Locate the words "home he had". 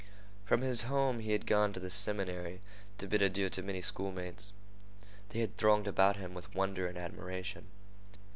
0.81-1.45